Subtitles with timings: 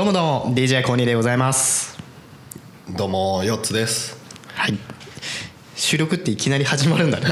[0.00, 1.98] どうもどうも DJ コニーでございます。
[2.88, 4.16] どうも4つです。
[4.54, 4.78] はい。
[5.76, 7.26] 収録っていきなり始まるんだね。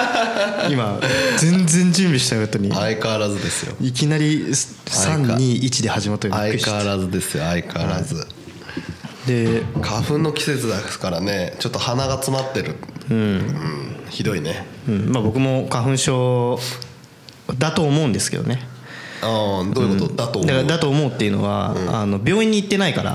[0.72, 0.98] 今
[1.36, 2.72] 全然準備したことに。
[2.72, 3.76] 相変わらずですよ。
[3.78, 8.26] いきなり321で始まったよ相変わらずですよ相変わらず、
[9.26, 12.76] で花粉の季節ですからねちょっと鼻が詰まってる。
[13.10, 14.66] うん、ひどいね。
[14.88, 15.12] うん。
[15.12, 16.58] まあ、僕も花粉症
[17.58, 18.66] だと思うんですけどね
[19.22, 20.50] ああどういうこと、だと思う。
[20.52, 23.12] だだと思うっていうのは、あの病院に行ってないから。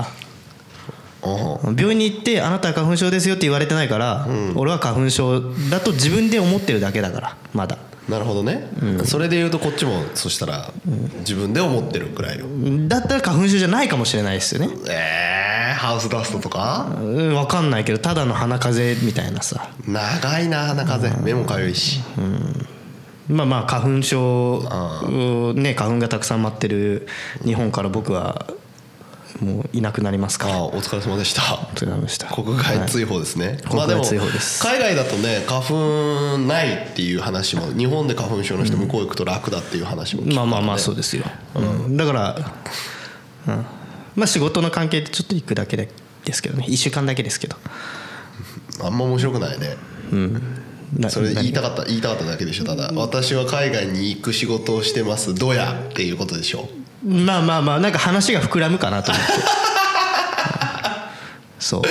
[1.70, 5.40] ん病院に行ってあなたは花粉症ですよって言われてないから、俺は花粉症
[5.70, 7.78] だと自分で思ってるだけだからまだ。
[8.10, 8.68] なるほどね、
[9.06, 10.70] それで言うとこっちもそしたら
[11.20, 12.44] 自分で思ってるくらいよ、
[12.88, 14.68] だったら花粉症じゃないかもしれないですよね。
[14.90, 16.94] えー、ハウスダストとか？
[17.00, 19.70] うん分かんないけどただの鼻風邪みたいなさ。
[19.88, 22.02] 長いな鼻風目もかゆいし、
[23.28, 27.06] まあまあ花粉症ね花粉がたくさん舞ってる
[27.44, 28.46] 日本から僕は
[29.40, 30.62] もういなくなりますから。
[30.64, 31.42] お疲れ様でした。
[31.54, 32.28] お疲れ様でした。
[32.28, 33.74] 国外追放ですね、い。
[33.74, 34.62] まあでも国外追放です。
[34.62, 40.50] 海外だとね花粉ないっていう話も 日本で花粉症の人向こう行くと楽だっていう話も聞くからね。
[40.50, 41.96] まあまあまあそうですよ、うん。
[41.96, 42.52] だから、
[43.48, 43.66] うん、
[44.14, 45.88] まあ仕事の関係でちょっと行くだけで
[46.24, 46.66] ですけどね。
[46.68, 47.56] 1週間だけですけど。
[48.82, 49.76] あんま面白くないね。
[50.12, 50.40] な
[51.08, 52.64] それ言いたかかった言いたかっただけでしょ。
[52.64, 55.34] ただ私は海外に行く仕事をしてます。
[55.34, 56.68] どやっていうことでしょ。
[57.04, 59.32] まあまあまあなんか話が膨らむかなと思って。
[61.58, 61.82] そう。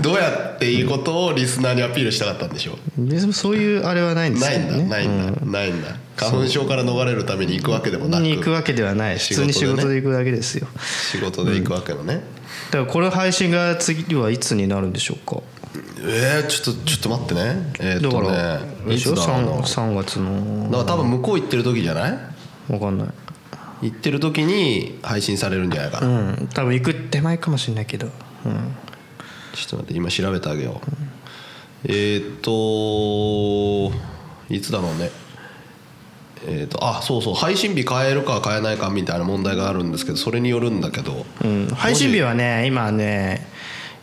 [0.00, 5.96] どやっていうことをリスナーにアピールしたかったんでしょ別にそういうあれはないんですないんだないんだないんだ。
[6.16, 8.22] 花粉症から逃れるために行くわけでもなく。
[8.22, 9.18] に行くわけではない。
[9.18, 10.66] 普通に仕仕事で行くだけですよ。
[11.10, 12.20] 仕事で行くわけのね、
[12.70, 15.42] だからこれ配信が次はいつになるんでしょうか？
[16.04, 17.72] えー、ちょっとちょっと待ってね。
[17.80, 19.52] えー、っだかとねら、でいしょつだろうな。
[19.62, 20.64] 3, 3月の。
[20.70, 22.18] だから多分向こう行ってる時じゃない？
[22.68, 23.08] 分かんない。
[23.82, 26.10] 行ってる時に配信されるんじゃないかな、う
[26.44, 26.48] ん。
[26.54, 28.06] 多分行く手前かもしれないけど、
[28.46, 28.76] うん、
[29.54, 30.90] ちょっと待って今調べてあげよう、
[31.84, 33.92] えーっと
[34.54, 35.10] いつだろうね。
[36.46, 37.34] えーっとあそうそう。
[37.34, 43.46] 配信日変えるか変えないかみたいな問題があるんですけどそれによるんだけど、うん、配信日はね今ね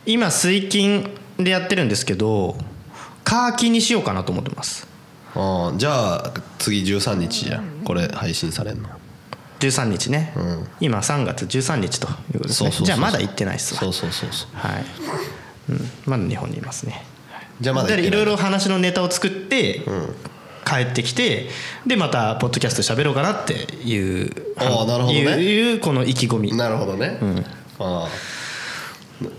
[0.05, 1.09] 今水金
[1.39, 2.57] でやってるんですけど
[3.23, 4.88] カーキにしようかなと思ってます。
[5.35, 7.83] あーじゃあ次13日じゃん。
[7.85, 8.89] これ配信されるの。
[9.59, 10.67] 13日ね、うん。
[10.79, 12.53] 今3月13日ということですね。
[12.53, 13.79] そうそうそうじゃあまだ行ってないっすわ。
[13.81, 14.55] そうそうそうそう。
[14.55, 14.85] はい、
[15.69, 17.05] うん、まだ日本にいますね。
[17.61, 18.09] じゃあまだい。
[18.09, 19.81] ろいろ話のネタを作って、
[20.66, 21.50] 帰ってきて
[21.85, 25.19] でまたポッドキャスト喋ろうかなっていうああなるほどね。
[25.19, 26.56] いういうこの意気込み。
[26.56, 27.17] なるほどね、
[27.79, 28.07] ああまあ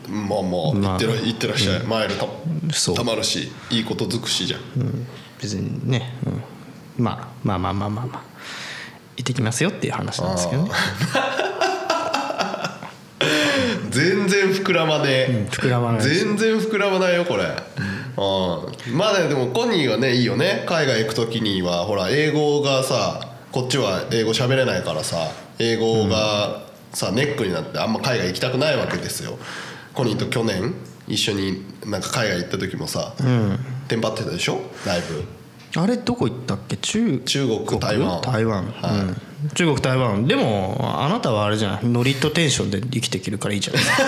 [0.08, 2.26] まあ、まあ行ってら行ってらっしゃい、マイルた
[2.94, 4.60] たまるしいいこと尽くしじゃん、
[5.40, 6.14] 別にね、
[6.98, 8.30] うん、まあまあまあまあまあまあ。
[9.20, 10.70] 行ってきますよっていう話なんですけどね。
[13.90, 20.64] 全然膨らまねえ、うん膨らまない全然膨らまないよこれ、うん、まあねでもコニーはねいいよね。
[20.66, 21.84] 海外行く時には。
[21.84, 23.20] ほら英語がさ
[23.52, 26.62] こっちは英語喋れないからさ英語が
[26.92, 29.38] さ、ネックになってあんま海外行きたくないわけですよ
[30.00, 30.72] コニーと去年
[31.06, 33.12] 一緒になんか海外行った時もさ、
[33.88, 34.62] テンパってたでしょ？
[34.86, 35.24] だいぶ
[35.78, 36.78] あれどこ行ったっけ？
[36.78, 38.22] 中中国台湾。
[38.22, 40.26] 台湾、うん、中国台湾。
[40.26, 41.84] でもあなたはあれじゃない？
[41.86, 44.02] ノリとテンションで生きていけるからいいじゃないですか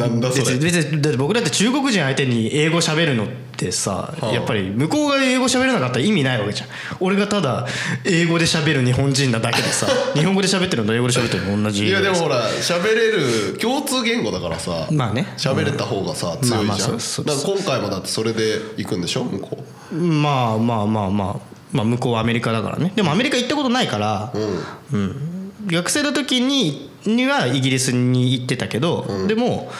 [0.00, 0.56] なんだそれ。
[0.56, 4.26] 別にだって僕だって中国人相手に英語喋るのってさ、あ。
[4.28, 6.68] やっぱり向こうが英語喋れなかったら意味ないわけじゃん。
[7.00, 7.66] 俺がただ
[8.04, 15.26] 英語で喋る日本人なだけでさ 日本語で喋ってるのと英語で喋ってるの同じいやでもほら喋れる共通言語だからさまあね。
[15.36, 16.98] 喋れた方がさ強いじゃん。
[16.98, 22.92] 今回もだってそれで行くんでしょ向こまあまあまあまあまあ向こうはアメリカだからね。
[22.94, 25.00] でもアメリカ行ったことないから、ううん。
[25.00, 25.40] うん。
[25.68, 29.70] 学生の時ににはイギリスに行ってたけど、でも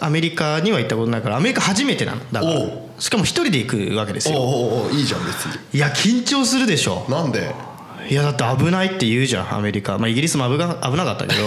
[0.00, 2.20] アメリカには行ったことないからアメリカ初めてなの。
[2.32, 2.54] だから
[2.98, 4.38] しかも一人で行くわけですよ。
[4.40, 5.52] おうおいいじゃん別に。
[5.72, 7.06] いや緊張するでしょ。
[7.08, 7.54] なんで？
[8.08, 9.98] いやだって危ないって言うじゃんアメリカ。
[9.98, 11.34] まあイギリスも危が危なかったけ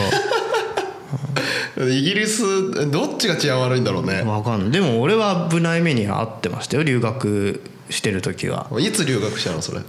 [1.79, 4.23] イギリスどっちが治安悪いんだろうね。
[4.23, 4.71] どわかんない。
[4.71, 7.61] でも俺は危ない目には遭ってましたよ留学
[7.91, 8.67] してる時は。
[8.79, 9.81] いつ留学したのそれ？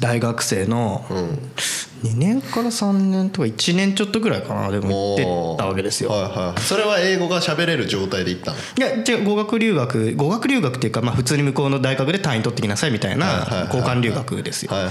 [0.00, 1.38] 大学生のうん。
[2.02, 5.24] 2年から3年とか1年ちょっとぐらいかなでも行って
[5.58, 6.10] たわけですよ。
[6.10, 6.60] はいはい。
[6.60, 8.58] それは英語が喋れる状態で行ったの？
[8.58, 14.72] いや違う語学留学語学留学っていうか、まあ、普通に向こうの大学で単位取ってきなさいみたいな交換留学ですよ。
[14.72, 14.90] だ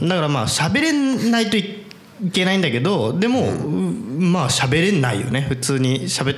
[0.00, 1.84] らまあ喋れないとい
[2.32, 5.42] けないんだけどでも、まあ喋れないよね。
[5.42, 6.34] 普通に喋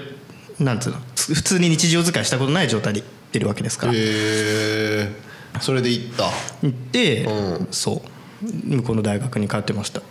[0.58, 0.98] なんつうの？
[1.14, 5.25] つ普通に日常使いしたことない状態で行ってるわけですから、へえ
[5.60, 6.24] それで行った？
[6.62, 7.68] 行って、うん。
[7.70, 8.00] そう。
[8.66, 10.02] 向こうの大学に通ってました。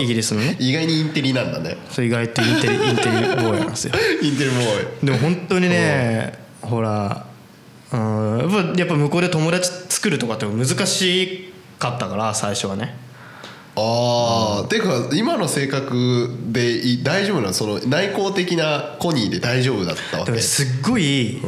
[0.00, 0.56] イギリスのね。
[0.58, 1.76] 意外にインテリなんだね。
[1.90, 3.92] それ意外とインテリインテリボーイなんですよ。
[4.22, 5.06] インテリボーイ。
[5.06, 7.26] でも本当にねほら
[7.92, 12.96] うんやっぱ向こうで友達作るとかって難しかったから最初はね。
[13.76, 17.52] ああていうか今の性格でい大丈夫なの？
[17.52, 20.38] その内向的なコニーで大丈夫だったわけ？
[20.38, 21.42] すっごい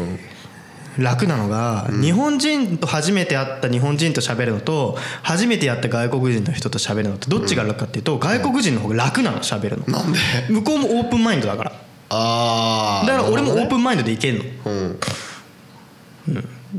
[0.99, 10.19] 楽なのが、日本人と初めて会った日本人と喋るのと初めて会った外国人の人と喋るのってどっちが楽かっていうと、外国人の方が楽なの喋るのなんで？
[10.51, 11.73] 向こうもオープンマインドだから。
[12.11, 14.45] ああだから俺もオーンプンマインドでいけんの。
[14.67, 14.99] うん。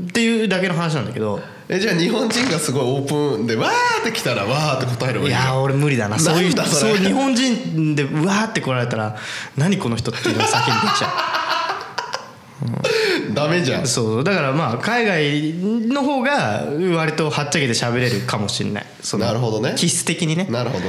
[0.08, 1.40] っていうだけの話なんだけど。
[1.68, 6.18] えじゃあ日本人がすごいオープンでわーって来たらわーって答えればいいいやー俺無理だな。
[6.18, 9.16] そういうなんだそう日本人でうわーって来られたら
[9.56, 11.08] 何この人っていうのが先に出ちゃ
[13.34, 13.82] ダメじゃん。
[13.84, 15.52] うそうだからまあ海外
[15.88, 16.64] の方が
[16.96, 18.86] 割とはっちゃけて喋れるかもしれない。
[19.02, 19.74] そのなるほどね。
[19.76, 20.46] 気質的にね。
[20.50, 20.84] なるほど、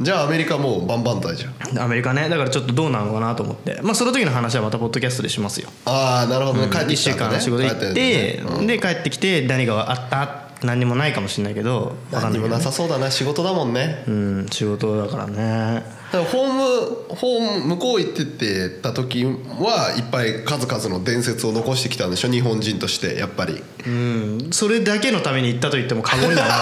[0.00, 1.78] じゃあアメリカもうバンバン隊じゃん。
[1.78, 3.80] アメリカねだからちょっとどうなのかなと思って。
[3.82, 5.68] まあその時の話はまたポッドキャストでしますよ。
[5.84, 7.34] ああなるほどね、帰って1週きたんだね。
[7.36, 8.66] 間仕事行っててんだね。
[8.66, 10.48] で帰ってきて何があった？
[10.60, 13.12] 何にもないかもしれないけど何にもなさそうだな。
[13.12, 14.02] 仕事だもんね。
[14.08, 23.62] うん仕事だからねだからホームホーム向こう行っててた時はいっぱい数々の伝説を残してきたんでしょ日本人としてやっぱり。
[23.86, 24.48] うん。
[24.52, 26.54] それだけのために行ったと言っても過言ではな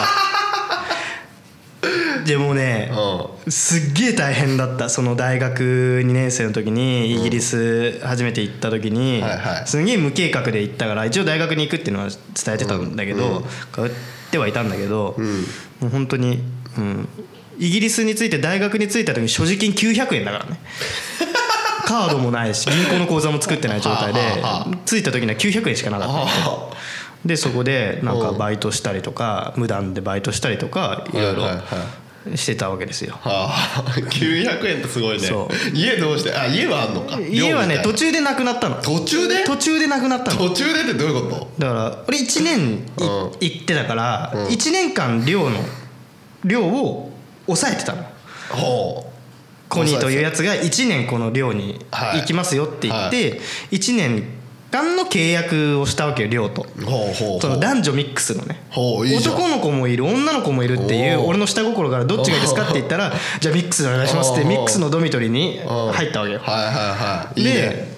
[2.25, 2.91] でもね
[3.47, 9.67] うすっげえ大変だったその大学2年生の時にイギリス初めて行った時にはいはい。
[9.67, 13.43] すんげえ無計画で行ったから一応大学に行くっていうのは伝えてたんだけど
[13.73, 13.91] 通っ
[14.33, 15.15] てはいたんだけど
[15.79, 16.43] もう本当に
[16.77, 17.09] うん
[17.59, 20.61] イギリスについて大学に着いた時に所持金900円だからね。
[21.87, 24.21] カードもないし銀行の口座も作ってない状態で
[24.85, 26.77] 着いた時には900円しかなかった
[27.25, 31.43] でそこでなんかバイトしたりとか無断でバイトしたりとかいろいろ
[32.35, 33.17] してたわけですよ。
[33.23, 33.85] あ。
[33.87, 35.27] あ900円ってすごいね。
[35.29, 37.21] そ家どうしてあ家はあんのか。
[37.21, 38.77] 家はね途中でなくなったの。
[38.83, 39.45] 途中で？
[39.45, 40.49] 途中でなくなったの。
[40.49, 44.45] 途中でってどういうこだから俺1年行ってたからうん。
[44.47, 45.65] 1年間寮の
[46.45, 47.06] 寮を
[47.47, 48.03] 抑えてたの。
[48.51, 49.13] とほう。
[49.69, 52.21] コニーというやつが1年この寮にはい。
[52.21, 53.41] 行きますよって言って
[53.73, 54.25] 1年
[54.71, 56.63] 間の契約をしたわけよ寮と。
[56.63, 57.41] ほうほうほう。
[57.41, 58.63] その男女ミックスのね。
[58.75, 65.93] 男の子もいる女の子もいるっていう俺の下心からどっちがいいですかって言ったら じゃあミックスでお願いしますってミックスのドミトリーにうん。
[65.93, 66.41] 入ったわけよ。
[66.43, 67.41] はいはいはい。
[67.41, 67.97] いいで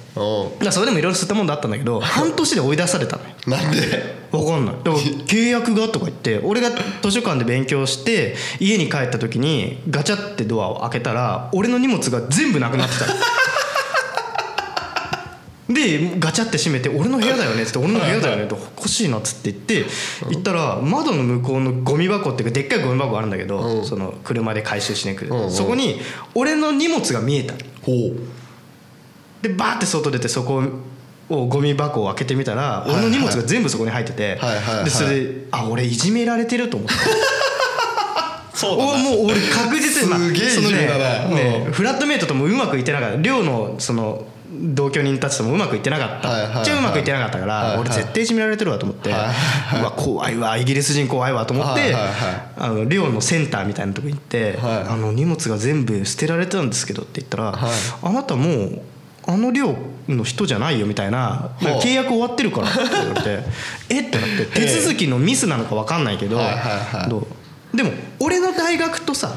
[0.71, 3.29] それでもいろいろ吸ったもんだったんだけど半年で追い出されたのよ。
[3.29, 4.19] んなんで？
[4.31, 4.75] 分かんない。
[4.77, 6.71] だから契約がとか言って俺が
[7.03, 13.15] 図書館で勉強して家に帰った時にガチャってドアを開けたら俺の荷物が全部なくなってたの。
[15.69, 19.85] でガチャって閉めて「俺の部屋だよね」っつって「俺の部屋だよね」っておかしいなっつって言って
[20.31, 23.85] 行ったら窓の向こうのゴミ箱っていうかでっかいゴミ箱あるんだけど、うん。
[23.85, 26.01] その車で回収しに来る、そこに
[26.35, 27.53] 俺の荷物が見えた
[29.43, 30.65] でバーって外出てそこを
[31.29, 34.85] ゴミ箱を開けてみたら俺の荷物が全部そこに入っててはいはいはい。
[34.85, 36.95] でそれであ俺いじめられてると思って
[38.55, 41.73] そうもう俺確実にまあそのねねうん。
[41.73, 43.17] フラットメイトともうまくいってなかった。
[43.21, 46.57] 寮のその同居人たちともうまくいってなかった、はいはいはい。
[46.57, 51.95] めっちゃうまくいってなかったから、俺絶対いじめられてるわと思って、うわ怖いわイギリス人怖いわと思って、
[52.57, 54.89] あの寮のセンターみたいなとこ行って、はい。
[54.89, 57.71] あの荷物が全部捨てられてたんですけどって言ったら、はい。
[58.03, 58.81] あなたもう
[59.29, 59.77] あの寮
[60.09, 63.45] の人じゃないよみたいな契約終わってるからって言われて
[63.91, 64.01] え？
[64.01, 66.41] ってなって手続きのミスなのか分かんないけど
[67.75, 69.31] でも俺の大学とさ、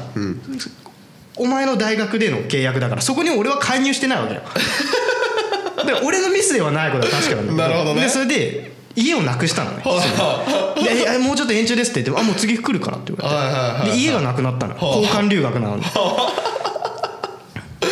[1.36, 4.40] お前の大学での契約だからそこに俺は介入してないわけよ。
[5.84, 8.02] で俺のミスではないことは確かなんだけどなるほどね。
[8.02, 9.82] でそれで家をなくしたのね。
[11.18, 14.74] もうちょっと延長ですって言っても「あもう次来るから」って言われて、家がなくなったの。
[14.74, 15.82] 交換留学なのに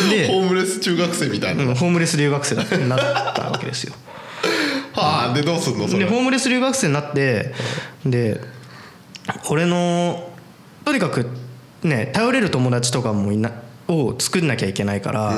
[0.09, 2.99] で、 ホームレス中学生みたいな、うんホームレス留学生だってなっ
[3.35, 3.93] たわけですよ。
[4.93, 6.05] はあでどうすんのそれ？
[6.05, 7.53] でホームレス留学生になって
[8.05, 8.41] で
[9.49, 10.29] 俺の
[10.83, 11.27] とにかく
[11.83, 13.51] ね頼れる友達とかもいな
[13.87, 15.33] を作んなきゃいけないから、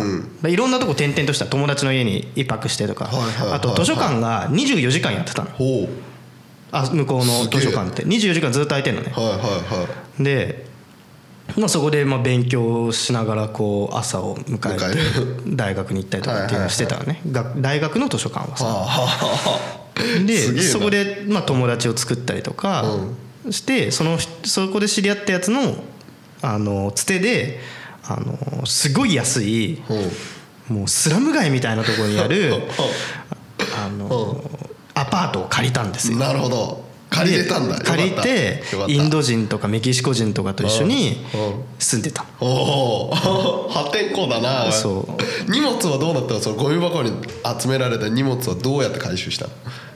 [0.48, 3.10] いろんなとこ転々とした友達の家に一泊してとか、
[3.52, 5.50] あと図書館が24時間やってたの。
[6.72, 8.04] あ向こうの図書館って。
[8.04, 9.12] 24時間ずっと空いてんのね。
[9.16, 9.88] はいはいは
[10.20, 10.24] い。
[10.24, 10.66] で、
[11.58, 17.22] まあ、そこでまあ勉強しながらこう朝を迎えて迎大学に行ったりとかっていうのをしてたのね。
[17.32, 19.84] が大学の図書館はさ。
[20.26, 22.86] でそこでまあ友達を作ったりとか
[23.52, 25.76] してそのそこで知り合ったやつの
[26.42, 27.60] あのつてで
[28.04, 29.82] あのすごい安い
[30.68, 32.54] もうスラム街みたいなところにある
[33.78, 34.44] あの
[34.94, 36.18] アパートを借りたんですよ。
[36.18, 36.83] なるほど
[37.14, 37.80] 借りれたんだ。
[37.80, 42.26] 借りてインド人とかメキシコ人とかと一緒にうんうん住んでた。
[42.40, 43.12] おお
[43.70, 45.18] 破天荒だなそ
[45.48, 45.52] う。
[45.52, 46.40] 荷物はどうなったの？
[46.40, 47.12] そのゴミ箱に
[47.60, 49.52] 集められた荷物はどうやって回収したの？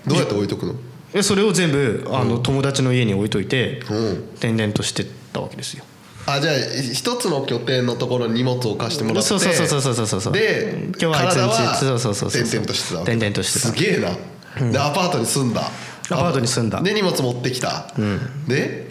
[0.07, 0.75] どうやって置いとくの？
[1.13, 4.11] でそれを全部あの友達の家に置いといてうん。
[4.35, 5.83] 転々としてったわけですよ。
[6.29, 6.55] あじゃあ
[6.93, 9.29] 一つの拠点のところに荷物を貸してもらって。
[9.29, 13.11] そうそうそうそうそうそうそうで今日はあいつんち体はそうそうそうそう転々としてたわけ。
[13.13, 15.71] 転々としてたすげえな、でアパートに住んだ
[16.09, 16.81] アパートに住んだ。
[16.81, 17.93] で荷物持ってきた、
[18.47, 18.87] で？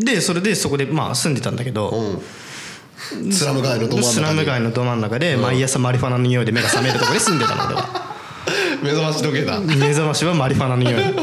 [0.00, 1.90] でそれでそこでまあ住んでたんだけど。
[1.90, 3.32] うん。
[3.32, 4.04] スラム街のど真ん中に。
[4.04, 8.12] スラム街のど真ん中で毎朝マリファナの匂いで目が覚めるところに住んでたのでは。
[8.82, 9.58] 目覚まし時計だ。
[9.60, 11.14] 目覚ましはマリファナの匂い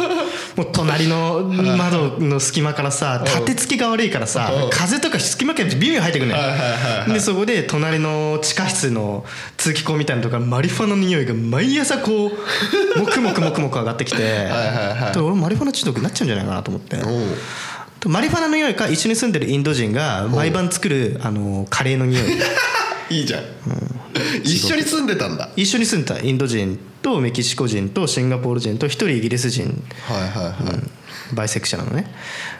[0.60, 1.44] もう隣の
[1.78, 4.70] 窓の隙間からさ立て付けが悪いからさうん。
[4.70, 6.72] 風とか隙間からビュンビュン入ってくるのはいはいはい
[7.04, 9.24] はよでそこで隣の地下室の
[9.56, 14.50] 通気口みたいなとこからマリファナの匂いが毎朝こうもくもくもくもく上がってきて
[15.16, 16.98] 俺マリファナ中毒になっちゃうんじゃないかなと思って。
[16.98, 17.08] う。
[17.08, 17.36] ん
[18.12, 22.24] マリファナの匂いか一緒に住んでるインド人が毎晩作るあのカレーの匂い。
[23.12, 23.44] いいじゃん、
[24.44, 25.50] 一緒に住んでたんだ。
[25.56, 29.84] 一緒に住んでたインド人とメキシコ人とシンガポール人と一人イギリス人。
[30.08, 32.12] はいはいはい、バイセクシャルなのね。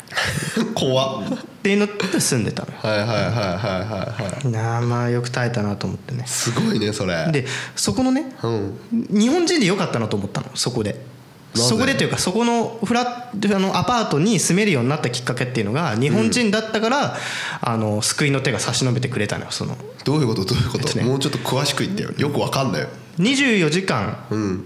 [0.76, 1.24] 怖っ。
[1.60, 2.72] っていうのと住んでたの。
[2.72, 4.48] よはいはいはいはいはいはい。
[4.48, 6.24] なあまあよく耐えたなと思ってね。
[6.26, 7.32] すごいねそれ。
[7.32, 8.80] でそこのねうん。
[9.10, 11.09] 日本人でよかったなと思ったのそこで
[11.56, 17.18] そこでというかそこのフラッあのアパートに住めるようになったきっかけっていうのが日本人だったから、
[17.62, 19.76] あの救いの手が差し伸べてくれたのよその。
[20.06, 20.46] どういうこと？
[20.46, 22.12] どういうこと、えっとねもうちょっと詳しく言ってよ。
[22.18, 22.88] よくわかんないよ。
[23.18, 24.66] 24時間うん。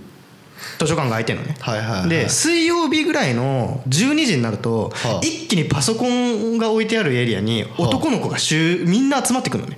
[0.79, 5.25] 図書館が空いてるのね、はいはいはいで水曜日ぐらいの12時になると、はあ。
[5.25, 9.77] 一気にパソコンが置いてあるエリアに男の子が週みんな集まってくるのね、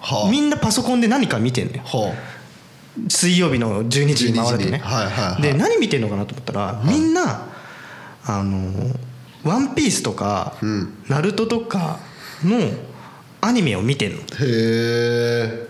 [0.00, 0.30] はあ。
[0.30, 1.82] みんなパソコンで何か見てんのよ。
[1.84, 2.14] は
[3.08, 5.42] 水曜日の12時に回ると12時ね、にはいはいはい。
[5.42, 7.48] で何見てんのかなと思ったら、みんな
[8.24, 8.94] あの
[9.44, 10.94] 「ワンピースとか「うん。
[11.08, 11.98] ナルトとか
[12.44, 12.58] の
[13.40, 14.18] アニメを見てんの。
[14.18, 15.68] あへえ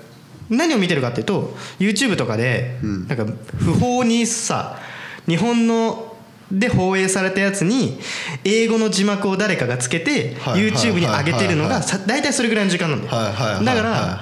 [0.50, 3.08] 何を見てるかっていうと YouTube とかでうん。
[3.08, 3.26] なんか
[3.56, 4.78] 不法にさ
[5.26, 6.16] 日本の
[6.50, 7.98] で放映されたやつに
[8.44, 13.10] 英語の字幕を誰かがつけて YouTube に上げてるのがさ大体それぐらいの時間なんだよ。
[13.10, 14.20] だかはいら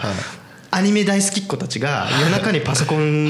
[0.70, 3.28] アニメ大好きっ子たちが夜中にパソコン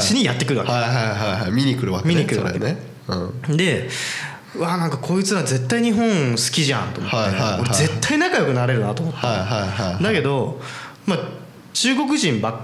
[0.00, 0.70] しにやってくるわけ。
[0.70, 2.14] はいはいはいはい見に来るわけね。
[2.14, 2.78] 見に来るわけね。
[3.08, 3.56] うん。
[3.56, 3.88] で
[4.54, 7.60] うわなんかこいつら絶対日本好きじゃんと思って、はいはいはい。
[7.60, 10.60] 俺絶対仲良くなれるなと思って、はいはいはいだけど、
[11.06, 11.18] まあ、
[11.72, 12.54] 中国人ばっ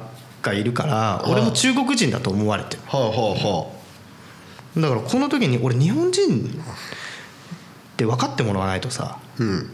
[0.40, 1.30] かいるからい。
[1.30, 2.83] 俺も中国人だと思われてる。
[2.87, 3.75] はあはあは
[4.76, 9.18] だからこの時に俺日本人って分かってもらわないとさ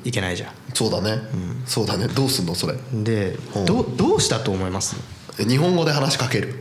[0.04, 1.18] いけないじゃそうだね、
[1.66, 2.08] そうだね。
[2.08, 2.74] どうすんのそれ？
[2.74, 3.04] ん。
[3.04, 3.36] で
[3.66, 4.96] どうどうしたと思います？
[5.38, 6.54] え日本語で話しかける？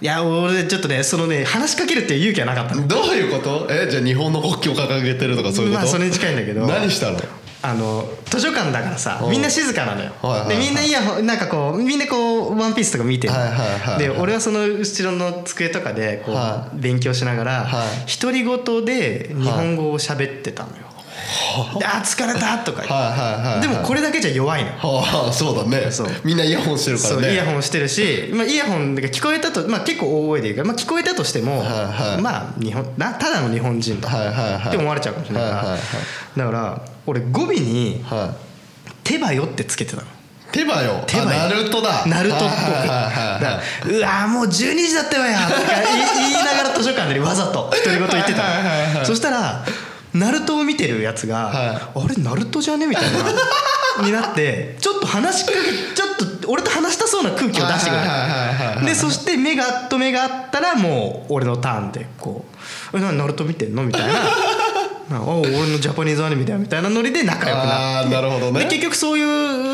[0.00, 2.86] いや俺ちょっとねそのね話しかけるっていう勇気はなかったの。
[2.86, 3.66] どういうこと？
[3.70, 6.66] えじゃあ日本の国旗を掲げてるとかそういうこと、まあそれに近いんだけど。
[6.66, 7.18] 何したの？
[7.62, 9.30] あの図書館だからさうん。
[9.32, 10.12] みんな静かなのよ、
[10.48, 13.98] でみんなイヤホンなんかこうみんなこう「ワンピースとか見てるの、はいはいはいはい。
[13.98, 17.88] で俺はその後ろの机とかでこう、は勉強しながらはい。
[18.18, 20.84] 独り言で日本語を喋ってたのよ、で
[21.56, 23.60] あー疲れたとかはいはいはいはい。
[23.60, 24.70] でもこれだけじゃ弱いの。
[24.70, 25.90] よはあそうだね。
[25.90, 26.08] そう。
[26.24, 27.32] みんなイヤホンしてるからね。
[27.32, 32.22] イヤホンしてるし、まあ、イヤホンが聞こえたと、まあ、結構大声で言うから、まあ、聞こえたとしても、はいはい。
[32.22, 34.68] まあ日本なただの日本人だはいはいはい。
[34.68, 36.38] って思われちゃうかもしれないから、はいはいはい。
[36.38, 38.50] だから俺語尾にはい
[39.04, 40.02] 「手羽よ」ってつけてたの。
[40.52, 41.04] 手羽よ？
[41.06, 41.42] 手羽よ。
[41.42, 42.06] あナルトだ。
[42.06, 42.50] ナルトっぽく。
[42.50, 43.40] はいはいはいはい。
[43.40, 45.60] だからうわーもう12時だったわよとか
[46.16, 48.94] 言いながら図書館でわざと独り言言ってたはいはいはいはい。
[48.94, 49.64] のそしたら
[50.14, 53.18] ナルトを見てるやつがは「あれナルトじゃね?」みたいな
[54.04, 55.58] になってちょっと話しかけ
[55.94, 62.44] ちょっと俺と話したそうな空気を出してくれでそして目がと目があったらもう俺のターンでこ
[62.92, 64.08] う「えなナルト見てんの?」みたいな
[65.12, 69.22] 「あ俺のジャパニーズアニメだよ」みたいなノリで仲良くなってああなるほどねで結局そうい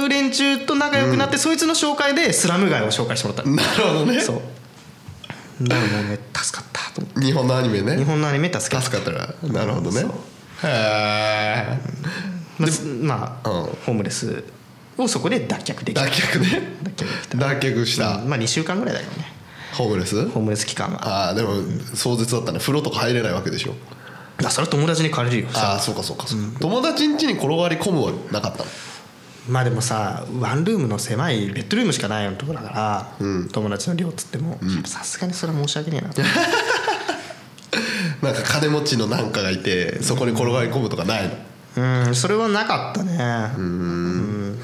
[0.05, 4.41] う連中と仲良くなって、そいつの紹介でスラム街を紹介してもらったのなるほどねそう
[5.69, 6.76] だからもうね助かった
[7.17, 7.97] 日本のアニメね。
[7.97, 9.35] 日本のアニメ助かった助かったら。
[9.53, 10.05] なるほどね。
[10.65, 11.79] へえ
[12.59, 13.65] まあすまあ、うん。
[13.65, 14.45] ホームレス
[14.97, 16.05] をそこで脱却できた。
[16.05, 16.77] 脱却ね。
[16.83, 17.37] 脱却できた。
[17.39, 18.17] 脱却した。
[18.17, 18.29] うん。
[18.29, 19.33] まあ2週間ぐらいだよね。
[19.75, 20.29] ホームレス？
[20.29, 21.27] ホームレス期間は。
[21.27, 21.63] ああでも
[21.95, 22.59] 壮絶だったね。
[22.59, 23.75] 風呂とか入れないわけでしょ。
[24.45, 25.49] あそれは友達に借りるよ。
[25.55, 26.61] ああそうかそうかそうか。
[26.61, 28.71] 友達ん家に転がり込むはなかったの？
[29.49, 33.49] まあでもさワンルームの狭いベッドルームしかないようなところだから、うん。
[33.49, 36.11] 友達の寮っつってもさすがにそれは申し訳ねえな
[38.33, 41.29] なんか金持ちのなんかがいてそこに転がり込むとかない
[41.77, 42.07] の？
[42.07, 43.53] うんそれはなかったね。
[43.59, 44.59] うん。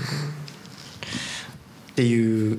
[1.92, 2.58] っていう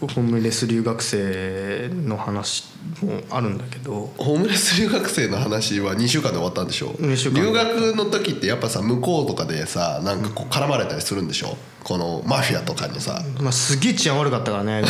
[0.00, 2.64] ホームレス留学生の話
[3.02, 4.12] もあるんだけど。
[4.18, 13.22] ホームレス留学生の話は2週間で終わったんでしょ二週間留学の時ってやっぱさ向こうとかでさなんかこう絡まれたりするんでしょこのマフィアとかにさ。
[13.40, 14.82] まあ、すげえ治安悪かったからね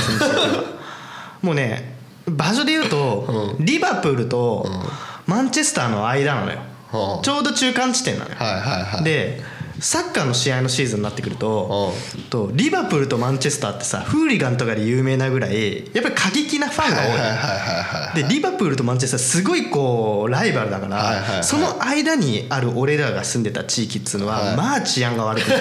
[1.43, 1.97] もうね
[2.27, 4.69] 場所で言うと、リバプールと
[5.27, 6.59] マンチェスターの間なのよ、
[6.93, 7.23] うん。
[7.23, 9.05] ちょうど中間地点なのよ、はいはいはい。
[9.05, 9.41] で
[9.81, 11.93] サッカーの試合のシーズンになってくると,、
[12.31, 18.23] とリバプールとマンチェスターってさフーリガンとかで有名なぐらいやっぱり過激なファンが多い。
[18.23, 24.57] でリバプールとマンチェスターすごいこうライバルだから、その間にある俺らが住んでた地域っつうのは、はい。
[24.57, 25.57] まあ治安が悪くて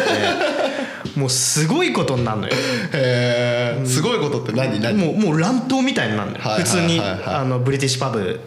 [1.20, 2.54] もうすごいことになるのよ。
[2.94, 4.98] へえすごいことって何何？
[4.98, 8.40] もうもう乱闘みたいになるのよ、普通にあのブリティッシュパブ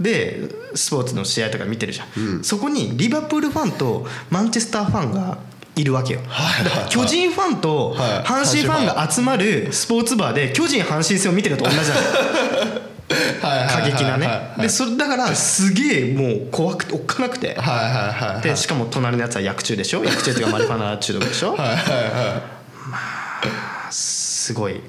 [0.00, 0.40] で
[0.74, 5.38] スポーツの試合とか見てるじゃん、そこにリバプールファンとマンチェスターファンが
[5.76, 6.90] いるわけよ、はいはいはい。
[6.90, 8.22] 巨人ファンとはい。
[8.24, 11.84] 阪神ファンが集まるスポーツバーで巨人阪神戦を見てるのと同じな
[13.40, 14.28] 過激なね。
[14.58, 17.54] でそれだからすげえもう怖くておっかなくて。
[17.54, 20.04] はいはいでしかも隣のやつは薬中でしょ？
[20.04, 21.52] 薬中っていうかマリファナ中毒でしょ？
[21.56, 22.42] はいはいは
[23.90, 24.80] すごい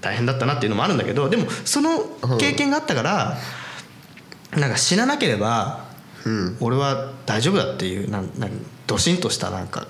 [0.00, 2.00] 大変だったなっていうのもあるんだけどでもその
[2.38, 3.36] 経験があったから
[4.56, 5.84] なんか死ななければ
[6.60, 8.50] 俺は大丈夫だっていうなんなん
[8.86, 9.86] ドシンとしたなんか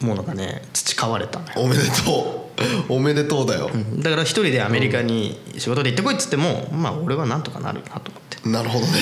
[0.00, 2.46] ものがね培われたおめでとう。
[2.88, 3.70] おめでとうだよ。
[3.98, 8.48] だから一人でアメリカに仕事で行ってこいっつってもまあ俺はなんとかなるなと思って。
[8.48, 8.92] なるほどね。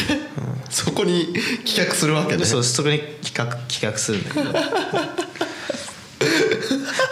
[0.71, 1.29] そこに
[1.65, 2.39] 棄却するわけね。
[2.39, 4.53] でそうそこに企画企画するんだけど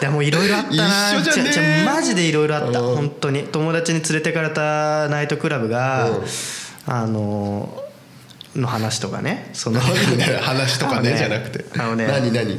[0.00, 1.20] でもいろいろあったな。
[1.20, 2.80] 一緒じゃねマジでいろいろあった。
[2.80, 2.96] うん。
[2.96, 3.44] 本当に。
[3.44, 6.24] 友達に連れてかれたナイトクラブが、うん。
[6.86, 7.82] あの
[8.56, 9.50] の話とかね。
[9.52, 11.64] その話とかねあのじゃなくて。
[11.78, 12.58] あのね何何？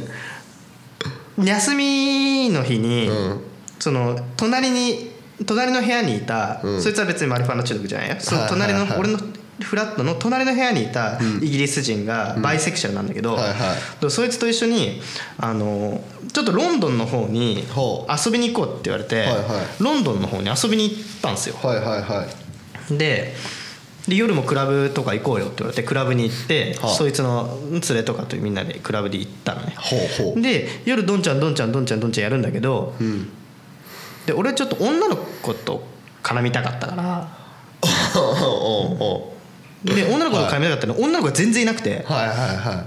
[1.46, 3.40] 休みの日に、うん。
[3.78, 5.12] その隣に
[5.46, 6.82] 隣の部屋にいた、うん。
[6.82, 8.16] そいつは別にマリファナ中毒じゃないよ。
[8.18, 9.18] そのはい隣の、俺の
[9.60, 14.00] フラットの隣の部屋にいたイギリス人がバイセクシャルなんだけど、はいはい。
[14.00, 15.00] でそいつと一緒に
[15.38, 17.64] あのちょっとロンドンの方に
[18.08, 19.36] 遊びに行こうって言われて、はいはい。
[19.82, 21.56] ロンドンの方に遊びに行ったんですよ。
[21.62, 22.26] はいはいは
[22.90, 22.98] い。
[22.98, 23.34] で
[24.08, 26.94] で夜もクラブとか行こうよって言われてクラブに行って、はあ。
[26.94, 29.74] そいつの連れとかとみんなでクラブで行ったのね。
[30.42, 33.28] で夜どんちゃんどんちゃんどんちゃんどんちゃんやるんだけど、うん
[34.26, 35.84] で俺ちょっと女の子と
[36.22, 37.28] 絡みたかったから。
[39.84, 42.04] で女の子と絡みたかったの、女の子が全然いなくて。
[42.06, 42.86] はいはいは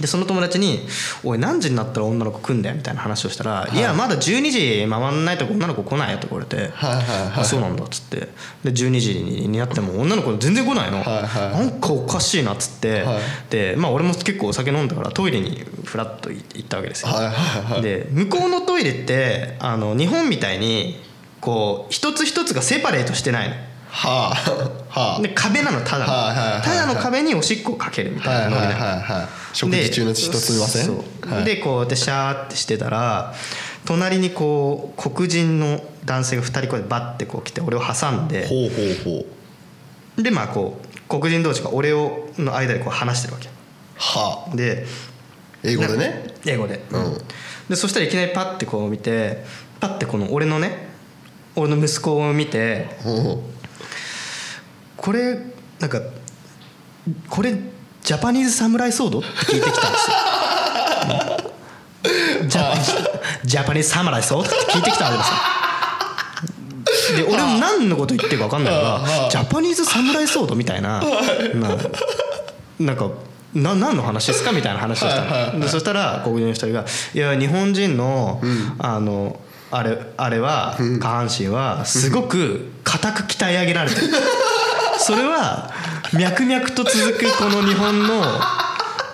[0.00, 0.86] でその友達に
[1.24, 7.40] 「おい何時になったら女の子来んだよ」みたいな話をしたら「い、やまだ12時回んないと女の子来ないよ」とか言われて「はいはいはい。
[7.40, 8.28] あそうなんだ」っつって。
[8.64, 9.14] で12時
[9.48, 11.58] になっても女の子全然来ないの、はいはい。
[11.58, 13.18] なんかおかしいなっつって、はい。
[13.50, 17.82] でまあ俺も結構お酒飲んだからトイレにフラッと行ったわけですよ、はいはいはい。
[17.82, 21.00] で向こうのトイレってあの日本みたいに
[21.40, 23.54] こう一つ一つがセパレートしてないの
[23.90, 25.22] はあはあ。
[25.22, 26.62] で壁なのただの、はいはいはいはい。
[26.62, 29.28] ただの壁におしっこをかけるみたいなノリないはいはいはい。
[29.54, 30.86] 食事中の人すみません？
[30.86, 31.44] そうはい。
[31.44, 33.34] でこうやってシャーってしてたら
[33.84, 39.26] 隣にこう黒人の男性が2人こうやってバッてこう来て俺を挟んでほうほうほ
[40.18, 40.22] う。
[40.22, 43.48] でまあこう黒人同士が俺をの間でこう話してるわけ
[43.96, 44.56] はあ。
[44.56, 44.86] で
[45.64, 46.34] 英語でね？
[46.46, 47.18] 英語で,、うん。
[47.68, 49.44] でそしたらいきなりパッてこう見て
[49.80, 50.88] パッてこの俺のね
[51.56, 53.42] 俺の息子を見てほ
[54.98, 55.38] これ
[55.80, 56.00] なんか
[57.30, 57.56] これ
[58.02, 60.16] ジャパニーズサムライソードって聞いてきたんですよ。
[62.48, 62.74] ジャ
[63.44, 63.82] ジャパニー。
[63.82, 67.18] ズサムライソードって聞いてきたわけですよ。
[67.18, 69.74] で俺も何のこと言ってるか分かんないからジャパニー。
[69.74, 71.00] ズサムライソードみたいな。
[71.54, 71.76] な
[72.78, 73.10] なんか
[73.54, 75.60] な何の話ですかみたいな話をしたの。
[75.60, 76.84] でそしたら黒人の一人が
[77.14, 78.40] 「いや日本人の
[78.78, 84.08] あのあれあれは下半身はすごく硬く鍛え上げられてる」
[85.08, 85.70] それは
[86.12, 88.22] 脈々と続くこの日本の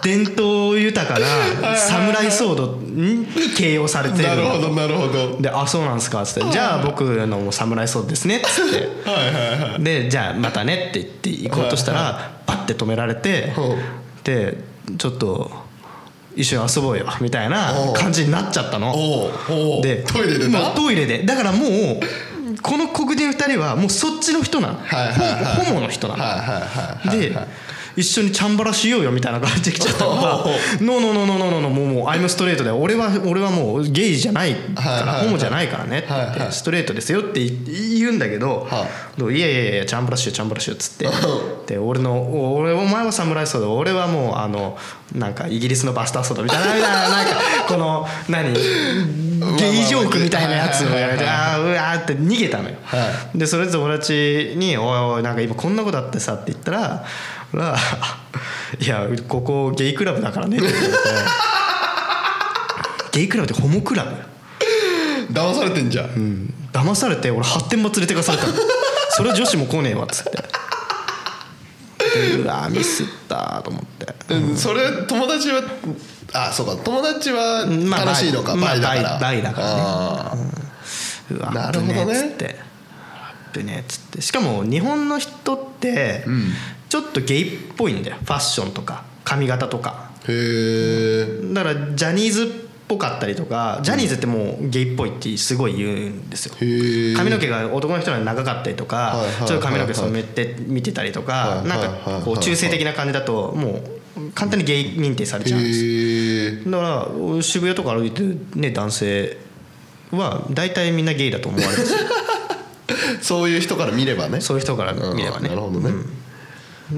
[0.03, 3.25] 伝統豊かなサムライソードに
[3.57, 5.41] 形容されてるなるほどなるほど。
[5.41, 9.09] で「あそうなんですか」っつって「じゃあ僕のもサムライソードですね」っつって。
[9.09, 9.85] はいはいはい。
[9.85, 13.77] でじゃあまたねって言って行こうとしたらパッて止められてほ
[14.25, 14.59] で
[14.99, 15.51] ちょっと
[16.35, 18.93] 一緒に遊ぼうよみたいな感じになっちゃったの。
[19.81, 21.23] でトイレでトイレで。
[21.23, 22.01] だからもう
[22.63, 24.79] この黒人2人はもうそっちの人なの。
[24.79, 25.45] はいはいはい。
[25.57, 26.23] ホホモの人なの。
[26.23, 27.19] はいはいはいはい。
[27.19, 27.37] で
[27.97, 30.53] 一緒にチャンバラしようよみたいな感じで来ちゃったからおう
[30.85, 38.87] 「ノーノーノーノーノーノーノーもうもうアイムストレートで俺は俺はもうゲイじゃないからホモじゃないからね」ってストレートですよって言うんだけどは
[39.31, 39.39] 「い。
[39.39, 41.09] やいやいやチャンバラしようチャンバラしよう」っつって。
[41.67, 44.77] で俺のお俺お前は侍ソード俺はもうあの
[45.15, 48.61] なんかイギリスのバスターソードみたいなななんかこの 何ゲ
[49.57, 57.05] ゲイジョークみたいなやつをやられてああうわーって逃げたのよ、はでそれで友達に「おいおいなんか今こんなことあってさ」って言ったら
[57.55, 57.77] 「俺は
[58.81, 60.99] いやここゲイクラブだからね」って言われて。
[63.13, 66.55] ゲイクラブってホモクラブ騙されてんじゃん、うん。
[66.73, 68.53] 騙されて俺発展場連れてかされたの。
[69.11, 70.31] それ女子も来ねえわっつって。
[72.15, 74.35] でうわーミスったと思って。
[74.35, 75.63] うんそれ友達は
[76.33, 76.77] あそうか。
[76.83, 79.83] 友達はまあ楽しいのか、まあバイだから、バイバイだからね。
[79.85, 82.13] あーうわなるほどね。
[82.13, 82.57] っつって。
[83.53, 84.21] 危ねえっつって。
[84.21, 86.25] しかも日本の人って
[86.95, 88.19] ちょっとゲイっぽいんだよ。
[88.21, 89.03] ファッションとか。
[89.25, 90.13] 髪型とか。
[90.29, 92.47] へえだからジャニーズっ
[92.87, 96.55] ぽかったりとかジャニーズってもうゲイっぽいってすごい言うんですよ。
[97.17, 103.81] 髪の毛が男の人より長かったりとかちょっと髪の毛染めて見てたりとかはいなんかこう中性的な感じだとも
[104.17, 109.37] う簡単にゲイ認定されちゃうんですだから渋谷とか歩いてるね男性
[110.13, 111.99] は大体みんなゲイだと思われるんですよ。
[113.21, 114.41] そういう人から見ればね。
[114.41, 115.49] そういう人から見ればね。
[115.49, 115.91] なるほどね、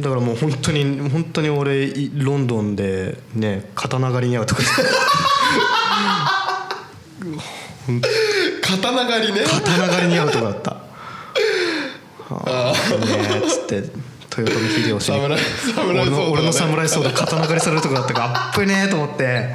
[0.00, 4.62] だからもう本当に本当に俺いロンドンでね刀狩りに遭うとか
[8.62, 9.40] 刀狩りね。
[9.44, 10.70] 刀狩りに遭うとかだった。
[12.28, 13.74] はあねえっつって
[14.36, 15.18] 豊臣秀吉に。
[15.20, 19.54] 俺の俺の侍ソード刀狩りされるとこだったからあっぶねえと思って。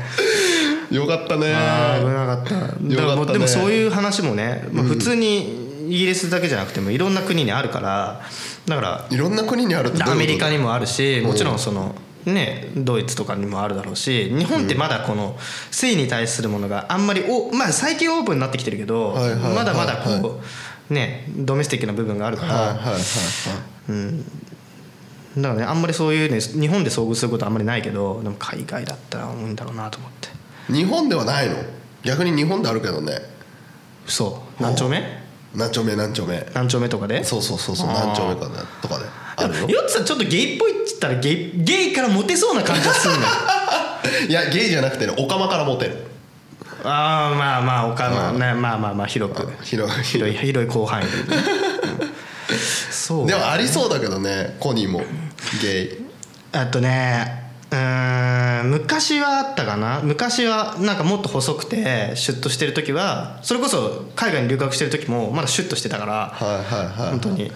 [0.92, 1.54] よかったね
[2.00, 2.56] 危なかった。
[2.80, 8.22] ねでもそういう話もね、まあ、普通にイギリスだけじゃなくてもいろんな国にあるから
[8.66, 15.38] だからいろんな国にあるってアメリカにもあるしもちろんそのねドイツとかにもあるだろうし日本ってまだこの
[15.70, 19.16] 性に対するものがあんまりおまあ最近オープンになってきてるけど
[19.54, 20.40] まだまだこ
[20.90, 24.12] うねドメスティックな部分があるかはいはいらはいは
[25.36, 25.42] い。
[25.42, 30.30] だからねあんまりそういうね日本で遭遇することあんまりないけどでも海外だったら多いんだろうなと思って。
[30.72, 31.56] 日本ではないの？
[32.04, 33.14] 逆に日本であるけどね。
[34.06, 35.21] そう何丁目？
[35.56, 36.46] 何丁目何丁目。
[36.54, 37.24] 何丁目とかで？
[37.24, 39.06] そうそうそうそう何丁目かねとかで。
[39.36, 39.70] あるよ。
[39.70, 43.28] ヨッツさんちょっとゲイっぽいっつったらゲイゲイからモテそうな感じがするのよ
[44.30, 45.98] いやゲイじゃなくてねオカマからモテる。
[46.84, 48.40] ああまあまあおかまあうん。
[48.40, 49.48] ねまあまあまあ広く。
[49.64, 50.36] 広い広い。
[50.38, 51.30] 広い広範囲で、 うん。
[52.92, 53.28] そう。
[53.28, 55.02] でもありそうだけどねコニーも。
[55.62, 56.06] ゲイ。
[56.54, 57.41] あとね
[57.72, 60.02] うーん昔はあったかな。
[60.04, 67.52] 昔はなんかもっと細くてシュッとしてる時はそれこそ海外に留学してる時もまだシュッとしてたからはいはいはい本当に。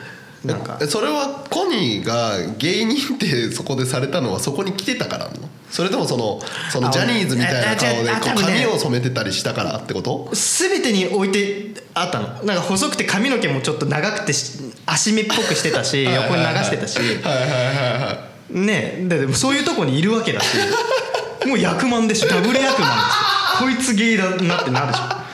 [0.45, 0.77] なんか。
[0.81, 5.49] えそれはコニーがゲイ認定そこでされたのはそこに来てたからなの？
[5.71, 6.39] それともその
[6.71, 10.29] そのあジャニーズみたいな顔でこう髪を染めてたりしたからってこと？
[10.33, 12.27] 全てに置いてあったの。
[12.43, 16.99] なんか細くて髪の毛もちょっと長くてし足目っぽくしてたし横に流してたし。
[16.99, 17.47] はいはいはい
[18.01, 20.57] はいねえでもそういうとこにいるわけだし。
[21.45, 22.27] もう役満でしょ。
[22.27, 25.25] ダブル役満ですよこいつゲイだなってなるでしょ。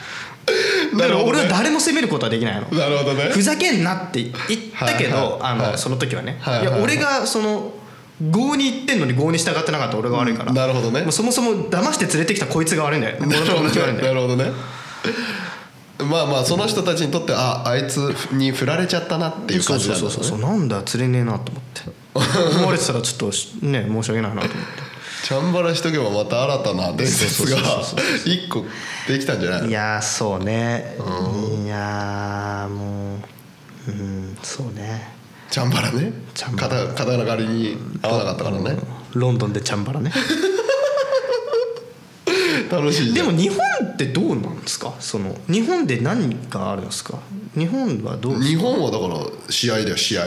[0.98, 2.62] だから俺は誰も責めることはできないの。
[2.78, 3.30] なるほどね。
[3.32, 4.34] ふざけんなって言っ
[4.78, 5.42] たけど、
[5.78, 7.74] その時はね、はいいや俺がその
[8.30, 11.06] 合に言ってんのに合に従ってなかった俺が悪いから、うんなるほどね。
[11.12, 13.18] そもそも騙して連れてきたこいつが悪いんだよ。
[13.20, 14.14] 俺の友達が悪いんだよ。
[14.14, 14.52] なるほどね。
[16.04, 17.98] まあまあその人たちにとってああいつ
[18.32, 24.92] に振られちゃったなっていうそう感じそうそうなんだろねそううなんだ釣れねえなと思って思われてたらちょっとしね申し訳ないなと思って。
[25.24, 27.58] チャンバラしとけばまた新たな伝説が
[28.26, 28.66] 一個
[29.08, 30.98] できたんじゃないいやーそうね。
[31.64, 33.18] いやーも
[33.88, 35.14] ううんそうね。
[35.52, 36.12] チャンバラね。
[36.34, 36.88] チャンバラ。
[36.88, 38.78] 肩肩狩りに合わなかったからね。
[39.14, 40.12] ロンドンでチャンバラね。
[42.72, 43.58] 楽しいでも日本
[43.94, 44.94] ってどうなんですか？
[45.00, 47.20] その日本で何があるんですか？
[47.58, 49.20] 日本はどう日本はだから
[49.52, 50.24] 試合だよ試合。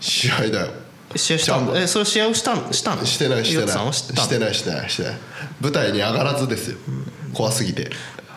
[0.00, 0.68] 試合だよ
[1.14, 3.04] 試合したチャンバラのえそれ試合をしたんしたの？
[3.04, 3.68] してないしてない。
[3.92, 5.16] してないしてないしてない。
[5.60, 6.78] 舞台に上がらずですよ。
[7.32, 7.90] 怖すぎて。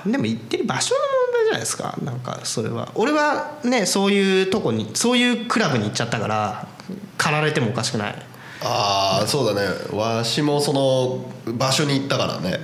[0.06, 1.98] でも行ってる場所の問題じゃないですか？
[2.04, 2.92] なんかそれは。
[2.96, 6.68] 俺はねそういうとこにそういうクラブに行っちゃったから
[7.18, 8.16] 駆られてもおかしくない。
[8.62, 9.98] ああそうだね。
[9.98, 12.60] わしもその場所に行ったからね。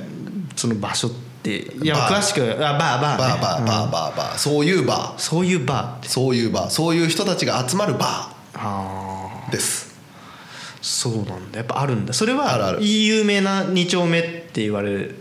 [0.56, 1.12] その場所っ
[1.44, 4.38] ていや詳しくあバーバー、ね、バーバーバーバーバー。
[4.38, 5.20] そういうバー。
[5.20, 6.70] そういうバーそういうバー。
[6.70, 9.52] そういう人たちが集まるバああー。
[9.52, 9.85] です
[10.88, 11.58] そうなんだ。
[11.58, 12.14] やっぱあるんだ。
[12.14, 12.82] それはあるある。
[12.84, 15.16] いい有名な2丁目って言われる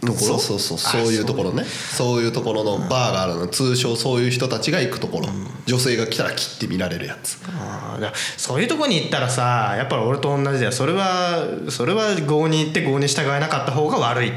[0.00, 0.14] ところ？
[0.14, 0.78] そうそうそう。
[0.78, 1.64] そういうところね。
[1.64, 2.22] そう。
[2.22, 3.48] いうところのバーがあるの。
[3.48, 5.28] 通称そういう人たちが行くところ。
[5.66, 7.40] 女性が来たら切って見られるやつ。
[7.48, 10.72] あーだからそういうとこに行ったらさやっぱり俺と同じだよ。
[10.72, 14.32] それはそれは郷に行って郷に従えなかった方が悪い。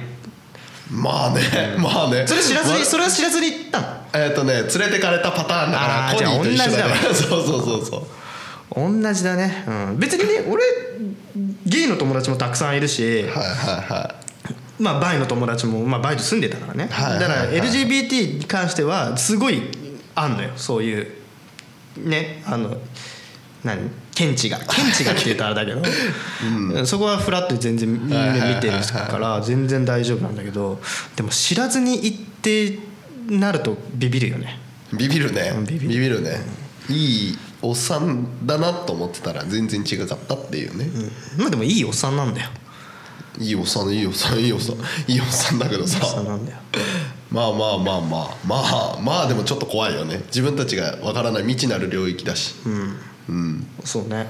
[0.90, 1.42] まあね。
[1.78, 2.26] まあね。
[2.26, 3.88] それ知らずにわそれは知らずに行ったの？
[4.14, 8.04] えっとね連れてかれたパターンだからあーコニーと一緒だから そうそうそうそう
[8.76, 10.64] 同じだね、うん、別にね俺
[11.66, 13.36] ゲイの友達もたくさんいるしはいはい
[13.92, 14.16] は
[14.80, 19.62] まあバイの友達も、まあ、バイと住んでたからね、はいはいだからはい LGBT に関してはすごい
[20.16, 20.52] あんのよ。
[20.56, 21.08] そういう
[21.98, 22.78] ねあの
[23.64, 23.90] 何？
[24.16, 24.58] 見地が。
[24.58, 28.74] 見地がって言うとあれだけど、そこはフラットに全然みんな見てる
[29.10, 30.80] から全然大丈夫なんだけど
[31.16, 32.80] でも知らずに行って
[33.30, 34.60] なるとビビるよね。
[34.98, 35.54] ビビるね。
[35.56, 35.88] うんビビる。
[35.88, 36.40] ビビるね。
[36.90, 40.88] いいおっさんだなと思ってたら全然違かったっていうね、
[41.38, 42.50] まあでもいいおっさんなんだよ。
[43.40, 44.76] いいおっさんいいおっさんいいおっさん
[45.12, 46.00] いいおっさんだけどさ。
[46.04, 46.58] おっさんなんだよ。
[47.32, 48.56] まあまあまあまあま
[48.98, 49.00] あ。
[49.02, 50.18] まあでもちょっと怖いよね。
[50.28, 52.56] 自分たちがわからない未知なる領域だし。
[52.66, 54.28] うん、そうね。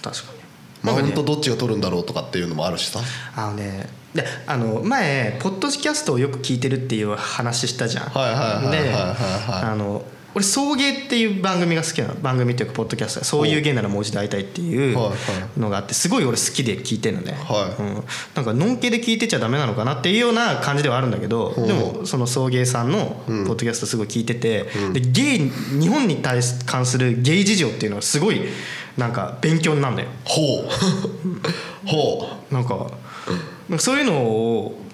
[0.00, 0.38] 確かに。
[0.82, 3.00] まあなんかね本当どっちが取るんだろうとかっていうのもあるしさ。
[3.36, 8.08] あのねであの前ポッドキャストをよく聞いてるっていう話したじゃん。
[8.08, 9.64] はいはいはいはいはいではい。
[9.64, 10.02] あの
[10.34, 14.96] 俺「送迎」っていう番組が好きなの番組っていうかポッドキャストそういう芸ならもう一度会いたいっていう
[15.56, 17.82] のがあってすごい俺好きで聞いてるのね、はい。
[17.82, 28.40] うん、なんかのんけで聞いてちゃダメなのかなっていうような感じではあるんだけどでもその送迎さんのポッドキャストすごい聞いてて、でゲイ日本に対し関するゲイ事情っていうのはすごい
[28.96, 30.08] なんか勉強になるんだよ。
[30.24, 30.68] ほう。
[31.86, 32.90] ほなんか
[33.68, 34.87] なんかそういうのを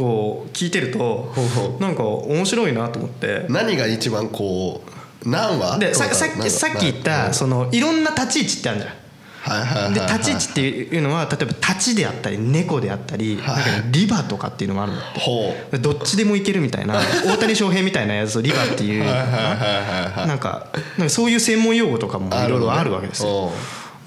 [0.00, 1.32] こう聞いてると
[1.78, 3.44] なんか面白いなと思って。
[3.48, 4.82] う何が一番こ
[5.24, 8.94] う何話でささっきさっき言ったそのいろんな立ち位置ってあるじゃん。
[9.40, 9.94] はいはいはいはい。
[9.94, 15.00] で立ち位置っていうのは例えば立ちであったり猫であったりなんかねリバとかっていうのもあるの。
[15.00, 15.78] ほう。
[15.78, 19.04] どっちでもいけるみたいな大谷翔平みたいなやつをリバっていう。
[19.04, 23.52] なんかなんかそういう専門用語とかもいろいろあるわけですよ。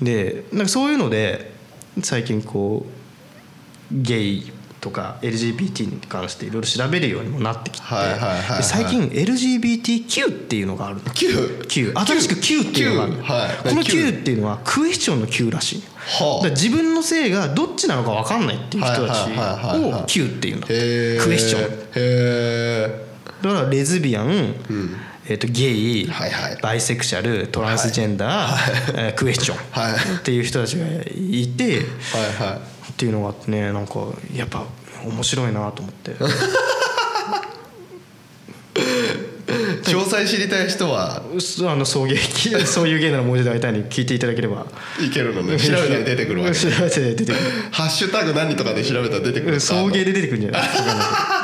[0.02, 1.54] でなんかそういうので
[2.02, 3.04] 最近こう
[3.92, 4.52] ゲイ
[4.84, 7.88] とか LGBT に関していろいろ調べるようにもなってきて
[8.62, 11.02] 最近 LGBTQ っていうのがあるの。
[11.14, 13.70] Q Q 新しく Q っていうのがあるはい。
[13.70, 15.84] この Q っていうのはクエスチョンの Q らしい。
[15.96, 16.50] はあ。
[16.50, 20.02] 自分の性がどっちなのか分かんないっていう人たちはいはいはいはいはい。
[20.04, 23.04] を Q っていうんだへえクエスチョン。
[23.42, 24.56] だからレズビアン、
[25.28, 26.58] えー、とゲイ、はいはい。
[26.62, 29.94] バイセクシャルトランスジェンダー、えークエスチョン、はい。
[29.94, 33.94] っていう人たちがいてはいはいっていうのがあってねなんか
[34.36, 34.64] やっぱ
[35.06, 36.12] 面白いなと思って。
[39.84, 41.22] 詳細知りたい人は？
[41.40, 42.16] そあの送迎
[42.66, 44.66] そういう芸ならもう一度会いたいに聞いていただければ。
[45.06, 45.58] いけるのね。
[45.60, 47.38] 調べたら出てくるわけ調べて出てくる。
[47.72, 50.60] ハッシュタグ何とかで調べたら出てくる送迎で出てくるんじゃな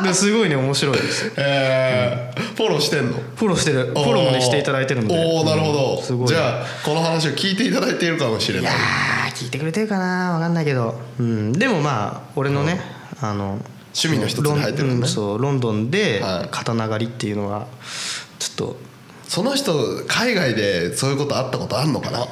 [0.09, 0.13] い？
[0.15, 1.25] すごいね面白いです。
[1.25, 2.41] よえー。
[2.55, 3.13] フォローしてんの？
[3.35, 3.79] フォローしてる。
[3.87, 5.15] フォローもねしていただいてるので。
[5.15, 6.27] おおなるほど、うんすごい。
[6.29, 8.73] じゃあこの話を聞いていただいているかもしれない。
[8.73, 10.33] い聞いてくれてるかな？
[10.33, 12.81] 分かんないけど、うん、でもまあ俺のね、
[13.21, 13.59] あの
[13.95, 16.49] 趣味の一つに入ってるのねそうロンドンではい。
[16.51, 17.67] 刀狩りっていうのは
[18.37, 18.89] ちょっと。
[19.29, 22.25] その人海外でそういうことあったことあんのかな？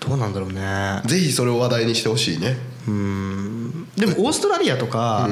[0.00, 1.02] どうなんだろうね。
[1.04, 2.56] ぜひそれを話題にしてほしいね。
[2.88, 3.88] うん。
[3.96, 5.28] でもオーストラリアとか、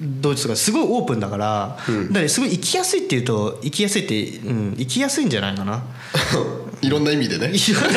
[0.00, 5.84] ドイツとかすごいオープンだから、だからすごい生きやすいっていうと生きやすいって、うん、生きやすいんじゃないかな
[6.82, 7.50] いろんな意味でね。
[7.52, 7.88] 生きるね。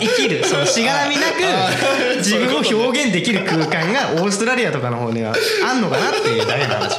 [0.00, 0.44] 生きる。
[0.44, 1.34] そのしがらみなく
[2.18, 5.34] 自分を表現できる空間がオーストラリアとかの方には
[5.66, 6.98] あんのかなっていうだけの話。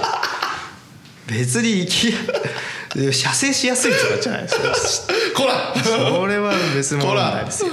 [1.28, 2.16] 別に生き
[3.04, 4.62] や射精しやすいとかじゃないですか
[5.36, 5.76] こら。
[5.84, 7.70] それは別物問題ですよ。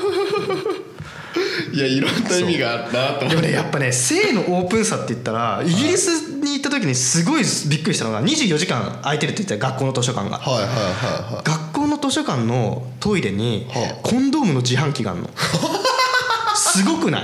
[1.73, 10.39] いやいろんな意味があるなとでもねやっぱね性のオープンさって言ったらイギリスに行った時にすごいびっくりしたのが24時間空いてるって言ったら学校の図書館が。
[10.39, 10.73] はいはいは
[11.33, 11.72] いはい
[12.03, 14.09] 図書館のトイレにはあ。
[14.09, 15.31] コンドームの自販機があるの。
[16.55, 17.23] すごくない？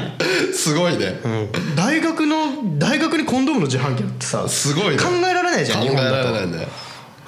[0.54, 1.20] すごいね。
[1.24, 1.74] うん。
[1.76, 5.02] 大学の大学にコンドームの自販機ってさすごいね。
[5.02, 6.32] 考えられないじゃん考えら日本だと。
[6.32, 6.68] れないね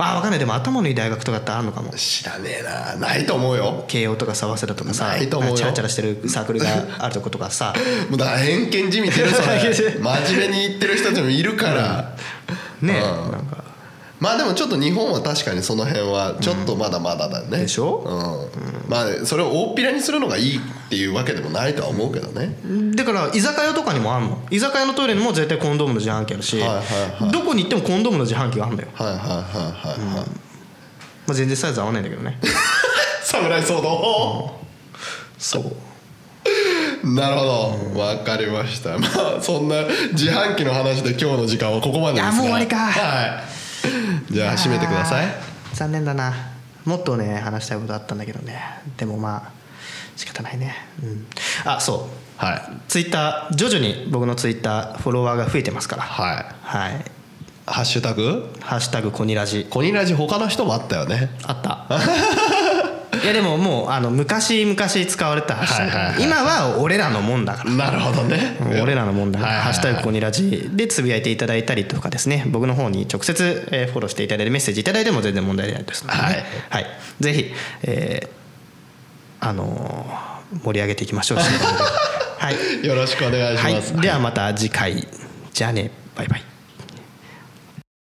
[0.02, 0.38] あ分かんない。
[0.38, 1.92] でも頭のいい大学とかってあるのかも。
[1.92, 2.96] 知らねえな。
[2.96, 3.84] ないと思うよ。
[3.86, 5.56] 慶応とかさ早稲田とかさないと思うよ。
[5.56, 6.66] チャラチャラしてるサークルが
[6.98, 7.74] あるとことかさ。
[8.08, 9.58] もうだ偏見じみてるそれ
[10.00, 12.16] 真面目に言ってる人たちもいるから。
[12.80, 13.32] ねうん。
[13.32, 13.46] なん。
[13.46, 13.59] か
[14.20, 18.04] まあでもちょっと日本は確かにその辺はちょっとまだまだだね、でしょ？
[18.04, 18.90] うん。
[18.90, 22.54] まあそれを大っぴらにするのがいいっていうわけでもないとは思うけどね。
[22.94, 24.38] だから居酒屋とかにもあんの。
[24.50, 27.32] 居酒屋のトイレにも絶対コンドームの自販機あるし、はいはいはい。
[27.32, 30.24] どこに行ってもコンドームの自販機があるんだよ、はいはいはいはいはい、ま
[31.30, 32.38] あ、全然サイズ合わないんだけどね。
[33.24, 34.52] 侍騒動。
[35.38, 37.14] そう。
[37.14, 37.44] なるほ
[37.94, 38.00] ど。
[38.00, 38.98] わかりました。
[38.98, 39.06] ま
[39.38, 39.76] あそんな
[40.12, 42.32] 自販機の話で今日の時間はここまでですが。
[42.32, 42.76] いやもう終わりか。
[42.76, 43.49] はい
[44.30, 45.26] じゃあ締めてください。
[45.74, 46.34] 残念だな。
[46.84, 48.60] もっとね話したいことあったんだけどね。
[48.96, 49.50] でもまあ
[50.16, 50.74] 仕方ないね。
[51.02, 51.26] うん。
[51.64, 52.08] あそ
[52.40, 52.44] う。
[52.44, 52.62] はい。
[52.88, 56.02] ツイッター徐々に僕のツイッターフォロワーが増えてますから。
[56.02, 56.46] はい。
[56.62, 57.04] はい。
[57.66, 59.66] ハッシュタグ「ハッシュタグコニラジ。
[59.70, 61.70] コニラジ他の人もあったよね」あった。
[61.70, 61.98] い
[63.36, 67.70] やでももうあの昔々使われたハッシュタグ、はいはいはい今は俺らのもんだから。
[67.70, 68.56] なるほどね。
[68.82, 69.74] 俺らのもんだから、はいはいはい。
[69.74, 72.44] ハッシュタグここにラジでつぶやいていただいたりとかですね。
[72.48, 76.04] 僕の方に直接、えーフォローしていただいてメッセージいただいても全然問題ないです。
[76.06, 76.44] ので、ね、はい。
[76.70, 76.86] はい、
[77.20, 80.30] ぜひ、えーあのー
[80.64, 81.38] 盛り上げていきましょう。
[82.38, 83.74] はい、よろしくお願いしはい。
[83.74, 85.06] ます、ではまた次回。
[85.52, 85.92] じゃあね。
[86.16, 86.42] バイバイ